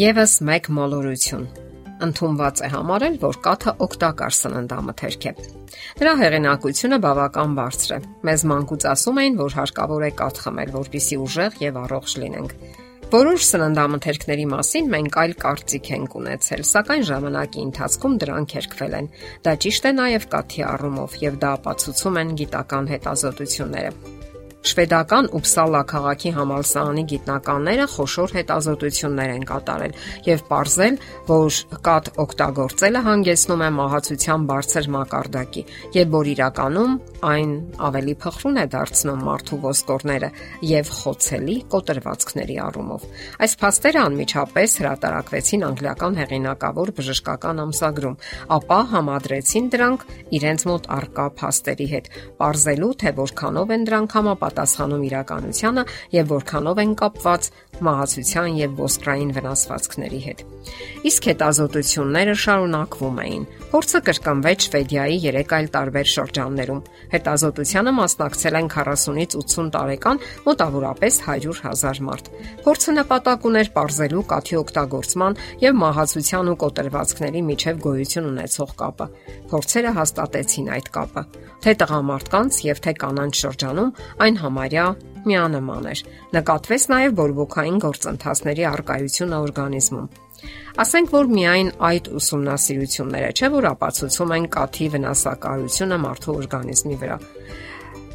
[0.00, 1.42] Եվս մեկ մոլորություն
[2.06, 5.32] ընդունված է համարել, որ կաթը օգտակար սննդամթերք է։
[6.00, 11.18] Դրա հեղինակությունը բավական բարձր է։ Մեզ մանկուց ասում էին, որ հարկավոր է կաթ խմել, որpիսի
[11.24, 12.54] ուժեղ եւ առողջ լինենք։
[13.10, 19.12] Որոշ սննդամթերքների մասին մենք այլ կարծիք ենք ունեցել, սակայն ժամանակի ընթացքում դրանք երկվել են։
[19.44, 24.19] Դա ճիշտ է նաև կաթի առումով եւ դա ապացուցում են գիտական հետազոտությունները։
[24.60, 29.94] Շվեդական Ուպսալա քաղաքի համալսարանի գիտնականները խոշոր հետազոտություններ են կատարել
[30.26, 30.98] եւ ողրզել,
[31.30, 35.62] որ կաթ օգտագործելը հանգեցնում է մահացության բարձր մակարդակի
[35.96, 36.92] եւ որ իրականում
[37.30, 37.54] այն
[37.88, 40.30] ավելի փխրուն է դարձնում մարդու ոսկորները
[40.70, 43.08] եւ խոցելի կոտրվածքների առումով։
[43.40, 48.20] Այս փաստերը անմիջապես հրատարակվեցին անգլիական հեղինակավոր բժշկական ամսագրում,
[48.60, 50.06] ապա համադրեցին դրանք
[50.40, 55.84] իրենց մոտ արկա փաստերի հետ, ողրզելու թե որքանով են դրանք համապատասխանում պատասխանում իրականությանը
[56.18, 60.42] եւ որքանով են կապված մահացության եւ ոսկրային վնասվածքների հետ։
[61.10, 66.80] Իսկ հետազոտությունները շարունակվում էին։ Փորձը կրկնվեց Շվեդիայի 3 այլ տարբեր շրջաններում։
[67.14, 72.30] Հետազոտությանը մասնակցել են 40-ից 80 տարեկան մոտավորապես 100.000 մարդ։
[72.66, 79.06] Փորձը նպատակ ուներ ողջելու կաթի օգտագործման եւ մահացության ու կոտրվածքների միջև գոյություն ունեցող կապը։
[79.50, 81.24] Փորձերը հաստատեցին այդ կապը։
[81.60, 83.90] Թե տղամարդկանց եւ թե կանանց շրջանում
[84.24, 84.86] այն համարյա
[85.26, 86.02] միանման էր։
[86.36, 90.08] Նկատվեց նաև բորբոքային գործընթացների արկայությունը օրգանիզմում։
[90.80, 97.18] Ասենք որ միայն այդ ուսումնասիրությունները չէ որ ապացուցում են կաթի վնասակարությունը մարդու օրգանիզմի վրա։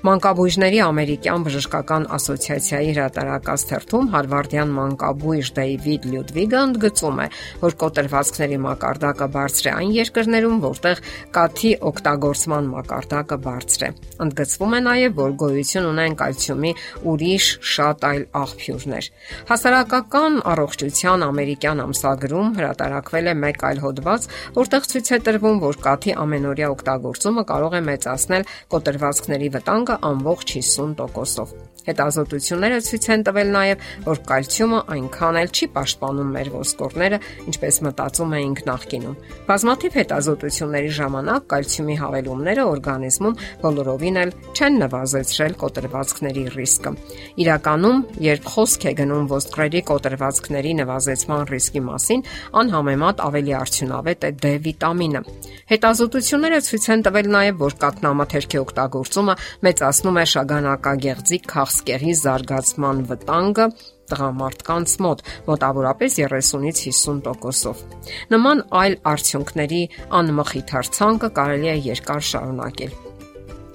[0.00, 7.26] Մանկաբույժների ամերիկյան բժշկական ասոցիացիայի հրատարակած թերթում Հարվարդյան մանկաբույժ Դեյվիդ Լյուդվիգը ընդգծում է,
[7.60, 11.02] որ կոտրվածքների մակարդակը բարձր է այն երկրներում, որտեղ
[11.36, 13.90] կաթի օգտագործման մակարդակը բարձր է։
[14.24, 16.72] Ընդգծվում է նաև, որ գոյություն ունեն կալցիումի
[17.12, 19.10] ուրիշ շատ այլ աղբյուրներ։
[19.52, 26.16] Հասարակական առողջության ամերիկյան ամսագրում հրատարակվել է մեկ այլ հոդված, որտեղ ցույց է տրվում, որ կաթի
[26.24, 33.84] ամենօրյա օգտագործումը կարող է մեծացնել կոտրվածքների վտանգը վտանգը ամբողջ 50%-ով։ Հետազոտությունները ցույց են տվել նաև,
[34.04, 37.18] որ կալցիումը այնքան էլ չի պաշտպանում մեր ոսկորները,
[37.50, 39.16] ինչպես մտածում էինք նախկինում։
[39.48, 46.92] Բազմաթիվ հետազոտությունների ժամանակ կալցիումի հավելումները օրգանիզմում բոլորովին էլ չեն նվազեցրել կոտրվածքների ռիսկը։
[47.40, 52.24] Իրականում, երբ խոսք է գնում ոսկրերի կոտրվածքների նվազեցման ռիսկի մասին,
[52.60, 55.24] անհամեմատ ավելի արդյունավետ է D վիտամինը։
[55.70, 59.34] Հետազոտությունները ցույց են տվել նաև, որ կաթնամթերքի օգտագործումը
[59.80, 63.66] մեծացնում է շագանակագեղձի քաղցկեղի զարգացման վտանգը
[64.10, 67.80] տղամարդկանց մոտ մոտավորապես 30-ից 50%-ով։
[68.34, 69.80] Նման այլ արդյունքների
[70.20, 72.92] անմխիթար ցանկը կարելի է երկար շարունակել։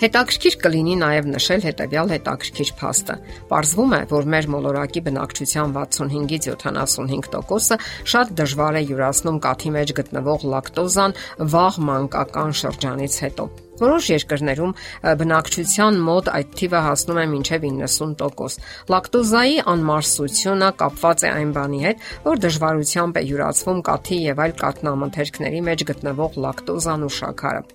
[0.06, 3.16] Հետաքրքիր կլինի նաև նշել հետևյալ հետաքրքիր փաստը։
[3.50, 7.80] Պարզվում է, որ մեր մոլորակի բնակչության 65-ից 75%-ը
[8.14, 11.22] շատ դժվար է յուրացնում կաթի մեջ գտնվող լակտոզան
[11.56, 14.74] վաղ մանկական շրջանից հետո։ Որոշ երկրներում
[15.19, 22.06] բնակչության մոտ այդ թիվը հասնում է մինչև 90%։ Լակտոզայի անմարսությունը կապված է այն բանի հետ,
[22.25, 27.66] որ դժվարությամբ է յուրացվում կաթի եւ այլ կաթնամթերքների մեջ գտնվող լակտոզան ու շաքարը։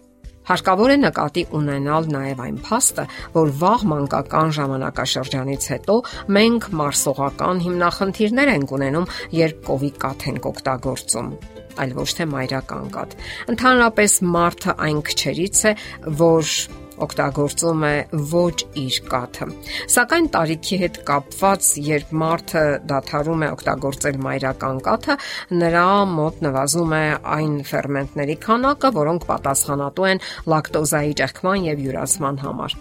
[0.50, 3.04] Հարկավոր է նկատի ունենալ նաև այն փաստը,
[3.36, 5.98] որ վաղ մանկական ժամանակաշրջանից հետո
[6.40, 9.10] մենք մարսողական հիմնախնդիրներ ենք ունենում,
[9.44, 11.34] երբ կովի կաթ ենք օգտագործում
[11.80, 13.16] այլ ոչ թե մայրական կատ։
[13.54, 15.74] Ընդհանրապես մարդը այն քչերից է,
[16.20, 16.54] որ
[17.00, 17.94] օգտագործում է
[18.32, 19.48] ոչ իր կաթը։
[19.94, 25.18] Սակայն տարիքի հետ կապված, երբ մարդը դադարում է օգտագործել մայրական կաթը,
[25.62, 25.86] նրա
[26.18, 27.02] մոտ նվազում է
[27.38, 32.80] այն ферментների քանակը, որոնք պատասխանատու են լակտոզայի ճեղքման եւ յուրացման համար։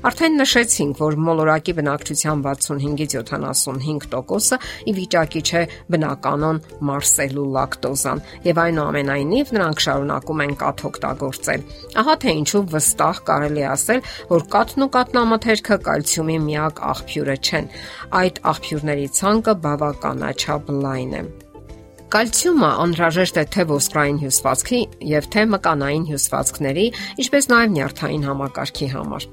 [0.00, 5.60] Արդեն նշեցինք, որ մոլորակի բնակչության 65-ից 75%-ը ի վիճակի չէ
[5.92, 11.66] բնականon մարսելու լակտոզան, եւ այնուամենայնիվ նրանք շարունակում են կաթ օգտագործել։
[12.00, 14.02] Ահա թե ինչու վստահ կարելի ասել,
[14.32, 17.70] որ կաթն ու կաթնամթերքը կալցիումի միակ աղբյուրը չեն։
[18.24, 21.24] Այդ աղբյուրների ցանկը բավականաչափ լայն է։
[22.10, 26.86] Կալցիումը անհրաժեշտ է թե ոսկրային հյուսվածքի եւ թե մկանային հյուսվածքների,
[27.22, 29.26] ինչպես նաեւ նյարդային համակարգի համար։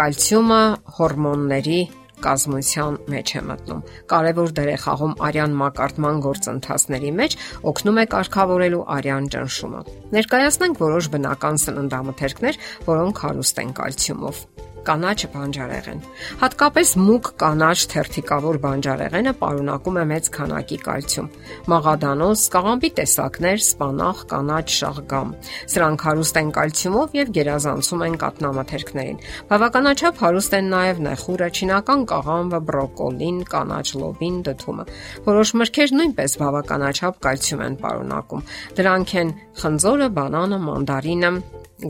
[0.00, 0.58] Կալցիումը
[0.98, 1.78] հորմոնների
[2.26, 3.80] կազմության մեջ է մտնում։
[4.12, 7.38] Կարևոր դեր է խաղում արյան մակարդման գործընթացների մեջ,
[7.72, 9.82] օգնում է կարգավորելու արյան ճնշումը։
[10.18, 12.62] Ներկայացնենք որոշ բնական սննդամթերքներ,
[12.92, 14.44] որոնք հարուստ են կալցիումով։
[14.84, 16.00] կանաչ բանջարեղեն։
[16.40, 21.28] Հատկապես մուկ կանաչ թերթիկավոր բանջարեղենը պարունակում է մեծ քանակի կալցիում։
[21.72, 25.34] Մաղադանոս, կաղամբի տեսակներ, սպանախ, կանաչ շաղգամ։
[25.74, 29.20] Սրանք հարուստ են կալցիումով եւ գերազանցում են կաթնամթերքներին։
[29.50, 34.88] Բավականաչափ հարուստ են նաեւ նეხուրը, չինական կաղամբը, բրոկոլին, կանաչ լոբին, դդումը։
[35.28, 38.48] Որոշ մրգեր նույնպես բավականաչափ կալցիում են պարունակում։
[38.80, 41.32] Դրանք են խնձորը, բանանը, մանդարինը,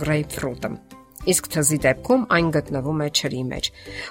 [0.05, 3.69] գրեյփֆրուտը իսկ թզի դեպքում այն գտնվում է ջրի մեջ։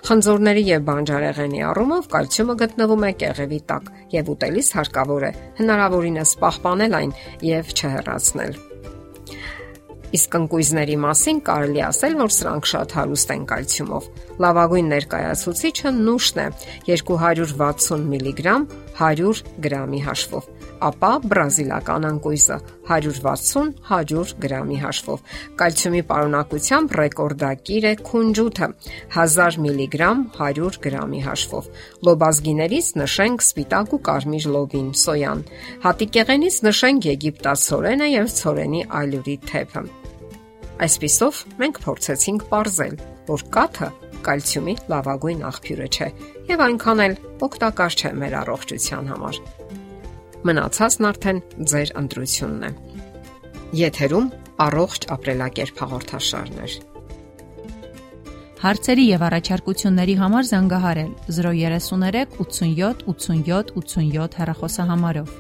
[0.10, 5.34] Խնձորների եւ բանջարեղենի առումով կալցիումը գտնվում է կեղևի տակ եւ ուտելիս հարկավոր է
[5.64, 7.18] հնարավորինս պահպանել այն
[7.54, 8.62] եւ չհեռացնել։
[10.14, 14.10] Իսկ ընկույզների մասին կարելի ասել, որ սրանք շատ հարուստ են կալցիումով։
[14.46, 16.46] Լավագույն ներկայացուցիչը նուշն է
[16.92, 18.68] 260 միլիգրամ
[19.02, 20.53] 100 գրամի հաշվով
[20.88, 22.58] ապա բրազիլական անկույզը
[22.90, 25.24] 160-100 գրամի հաշվով։
[25.62, 28.70] Կալցիումի պարունակությամբ ռեկորդակիր է քունջութը
[29.16, 31.70] 1000 միլիգրամ 100 գրամի հաշվով։
[32.10, 35.44] Լոբազգիներից նշենք սպիտակ ու կարմիր լոբին, սոյան։
[35.88, 39.86] Հատիկեղենից նշենք եգիպտացորենը եւ ցորենի այլուրի թեփը։
[40.84, 42.96] Այսպիսով մենք փորձեցինք ողրզել,
[43.30, 43.90] որ կաթը
[44.24, 46.10] կալցիումի լավագույն աղբյուրը չէ
[46.50, 47.16] եւ այնքան էլ
[47.48, 49.40] օգտակար չէ մեր առողջության համար։
[50.44, 51.38] Մնացածն արդեն
[51.72, 52.72] ձեր ընտրությունն է։
[53.80, 54.26] Եթերում
[54.66, 56.76] առողջ ապրելակերպ հաղորդաշարներ։
[58.64, 65.34] Հարցերի եւ առաջարկությունների համար զանգահարել 033 87 87 87 հեռախոսահամարով։